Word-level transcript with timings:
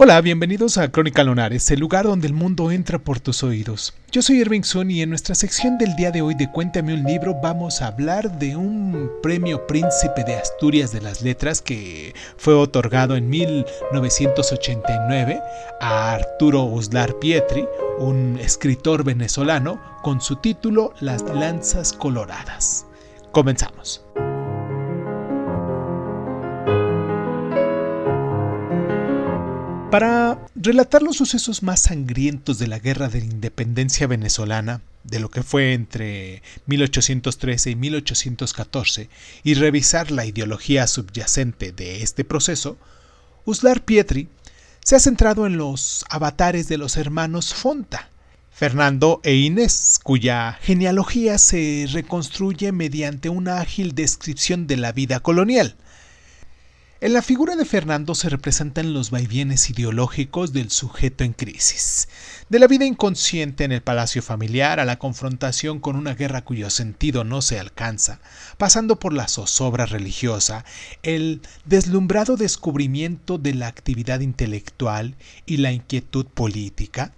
Hola, 0.00 0.20
bienvenidos 0.20 0.78
a 0.78 0.92
Crónica 0.92 1.24
Lonares, 1.24 1.68
el 1.72 1.80
lugar 1.80 2.04
donde 2.04 2.28
el 2.28 2.32
mundo 2.32 2.70
entra 2.70 3.00
por 3.00 3.18
tus 3.18 3.42
oídos. 3.42 3.94
Yo 4.12 4.22
soy 4.22 4.38
Irving 4.38 4.62
Sun 4.62 4.92
y 4.92 5.02
en 5.02 5.08
nuestra 5.08 5.34
sección 5.34 5.76
del 5.76 5.96
día 5.96 6.12
de 6.12 6.22
hoy 6.22 6.36
de 6.36 6.48
Cuéntame 6.52 6.94
un 6.94 7.02
libro 7.02 7.34
vamos 7.42 7.82
a 7.82 7.88
hablar 7.88 8.38
de 8.38 8.54
un 8.54 9.10
premio 9.24 9.66
Príncipe 9.66 10.22
de 10.22 10.36
Asturias 10.36 10.92
de 10.92 11.00
las 11.00 11.22
Letras 11.22 11.60
que 11.60 12.14
fue 12.36 12.54
otorgado 12.54 13.16
en 13.16 13.28
1989 13.28 15.40
a 15.80 16.12
Arturo 16.12 16.62
Uslar 16.62 17.18
Pietri, 17.18 17.66
un 17.98 18.38
escritor 18.40 19.02
venezolano, 19.02 19.82
con 20.04 20.20
su 20.20 20.36
título 20.36 20.94
Las 21.00 21.22
Lanzas 21.22 21.92
Coloradas. 21.92 22.86
Comenzamos. 23.32 24.07
Para 29.90 30.46
relatar 30.54 31.02
los 31.02 31.16
sucesos 31.16 31.62
más 31.62 31.80
sangrientos 31.80 32.58
de 32.58 32.66
la 32.66 32.78
Guerra 32.78 33.08
de 33.08 33.20
la 33.20 33.24
Independencia 33.24 34.06
venezolana, 34.06 34.82
de 35.02 35.18
lo 35.18 35.30
que 35.30 35.42
fue 35.42 35.72
entre 35.72 36.42
1813 36.66 37.70
y 37.70 37.74
1814, 37.74 39.08
y 39.44 39.54
revisar 39.54 40.10
la 40.10 40.26
ideología 40.26 40.86
subyacente 40.86 41.72
de 41.72 42.02
este 42.02 42.22
proceso, 42.22 42.76
Uslar 43.46 43.82
Pietri 43.82 44.28
se 44.84 44.94
ha 44.94 45.00
centrado 45.00 45.46
en 45.46 45.56
los 45.56 46.04
avatares 46.10 46.68
de 46.68 46.76
los 46.76 46.98
hermanos 46.98 47.54
Fonta, 47.54 48.10
Fernando 48.50 49.22
e 49.24 49.36
Inés, 49.36 50.00
cuya 50.02 50.58
genealogía 50.60 51.38
se 51.38 51.86
reconstruye 51.90 52.72
mediante 52.72 53.30
una 53.30 53.60
ágil 53.60 53.94
descripción 53.94 54.66
de 54.66 54.76
la 54.76 54.92
vida 54.92 55.20
colonial, 55.20 55.76
en 57.00 57.12
la 57.12 57.22
figura 57.22 57.54
de 57.54 57.64
Fernando 57.64 58.16
se 58.16 58.28
representan 58.28 58.92
los 58.92 59.10
vaivienes 59.10 59.70
ideológicos 59.70 60.52
del 60.52 60.70
sujeto 60.70 61.22
en 61.22 61.32
crisis, 61.32 62.08
de 62.48 62.58
la 62.58 62.66
vida 62.66 62.86
inconsciente 62.86 63.62
en 63.62 63.70
el 63.70 63.82
palacio 63.82 64.20
familiar 64.20 64.80
a 64.80 64.84
la 64.84 64.98
confrontación 64.98 65.78
con 65.78 65.94
una 65.94 66.14
guerra 66.14 66.42
cuyo 66.42 66.70
sentido 66.70 67.22
no 67.22 67.40
se 67.40 67.60
alcanza, 67.60 68.18
pasando 68.56 68.98
por 68.98 69.12
la 69.12 69.28
zozobra 69.28 69.86
religiosa, 69.86 70.64
el 71.04 71.40
deslumbrado 71.66 72.36
descubrimiento 72.36 73.38
de 73.38 73.54
la 73.54 73.68
actividad 73.68 74.18
intelectual 74.18 75.14
y 75.46 75.58
la 75.58 75.70
inquietud 75.70 76.26
política, 76.26 77.12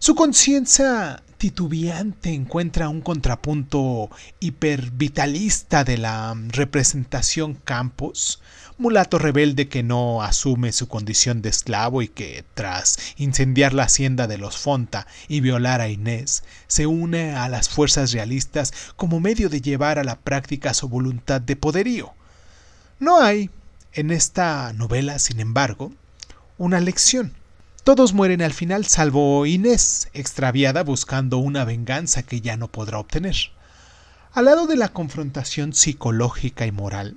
su 0.00 0.16
conciencia 0.16 1.22
titubeante 1.40 2.34
encuentra 2.34 2.90
un 2.90 3.00
contrapunto 3.00 4.10
hipervitalista 4.40 5.84
de 5.84 5.96
la 5.96 6.36
representación 6.48 7.54
campus, 7.54 8.42
mulato 8.76 9.18
rebelde 9.18 9.66
que 9.66 9.82
no 9.82 10.20
asume 10.20 10.70
su 10.72 10.86
condición 10.86 11.40
de 11.40 11.48
esclavo 11.48 12.02
y 12.02 12.08
que, 12.08 12.44
tras 12.52 12.98
incendiar 13.16 13.72
la 13.72 13.84
hacienda 13.84 14.26
de 14.26 14.36
los 14.36 14.58
Fonta 14.58 15.06
y 15.28 15.40
violar 15.40 15.80
a 15.80 15.88
Inés, 15.88 16.44
se 16.66 16.86
une 16.86 17.34
a 17.34 17.48
las 17.48 17.70
fuerzas 17.70 18.12
realistas 18.12 18.74
como 18.96 19.18
medio 19.18 19.48
de 19.48 19.62
llevar 19.62 19.98
a 19.98 20.04
la 20.04 20.18
práctica 20.18 20.74
su 20.74 20.90
voluntad 20.90 21.40
de 21.40 21.56
poderío. 21.56 22.12
No 22.98 23.22
hay, 23.22 23.48
en 23.94 24.10
esta 24.10 24.74
novela, 24.74 25.18
sin 25.18 25.40
embargo, 25.40 25.90
una 26.58 26.80
lección. 26.80 27.39
Todos 27.84 28.12
mueren 28.12 28.42
al 28.42 28.52
final 28.52 28.86
salvo 28.86 29.46
Inés, 29.46 30.08
extraviada 30.12 30.82
buscando 30.82 31.38
una 31.38 31.64
venganza 31.64 32.22
que 32.22 32.40
ya 32.40 32.56
no 32.56 32.68
podrá 32.68 32.98
obtener. 32.98 33.36
Al 34.32 34.44
lado 34.44 34.66
de 34.66 34.76
la 34.76 34.90
confrontación 34.90 35.72
psicológica 35.72 36.66
y 36.66 36.72
moral, 36.72 37.16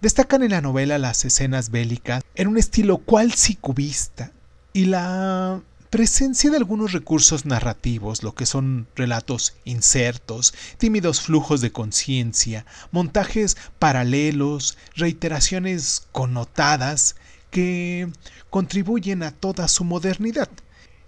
Destacan 0.00 0.42
en 0.42 0.52
la 0.52 0.62
novela 0.62 0.96
las 0.96 1.26
escenas 1.26 1.70
bélicas 1.70 2.22
en 2.34 2.48
un 2.48 2.56
estilo 2.56 2.96
cual 2.96 3.34
cubista 3.60 4.32
y 4.72 4.86
la 4.86 5.60
presencia 5.90 6.50
de 6.50 6.56
algunos 6.56 6.92
recursos 6.92 7.44
narrativos, 7.44 8.22
lo 8.22 8.34
que 8.34 8.46
son 8.46 8.86
relatos 8.96 9.56
insertos, 9.64 10.54
tímidos 10.78 11.20
flujos 11.20 11.60
de 11.60 11.72
conciencia, 11.72 12.64
montajes 12.92 13.58
paralelos, 13.78 14.78
reiteraciones 14.96 16.06
connotadas 16.12 17.16
que 17.50 18.08
contribuyen 18.48 19.22
a 19.22 19.32
toda 19.32 19.68
su 19.68 19.84
modernidad. 19.84 20.48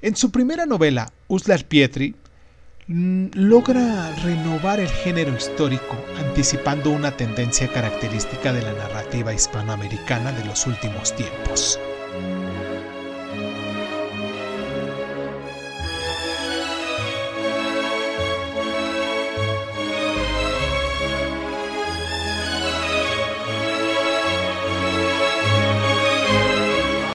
En 0.00 0.16
su 0.16 0.30
primera 0.30 0.66
novela, 0.66 1.12
Uslar 1.28 1.64
Pietri 1.64 2.16
Mm, 2.88 3.28
logra 3.34 4.12
renovar 4.24 4.80
el 4.80 4.88
género 4.88 5.36
histórico, 5.36 5.96
anticipando 6.18 6.90
una 6.90 7.16
tendencia 7.16 7.68
característica 7.68 8.52
de 8.52 8.60
la 8.60 8.72
narrativa 8.72 9.32
hispanoamericana 9.32 10.32
de 10.32 10.44
los 10.44 10.66
últimos 10.66 11.14
tiempos. 11.14 11.78